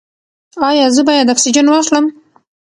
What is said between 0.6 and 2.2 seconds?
ایا زه باید اکسیجن واخلم؟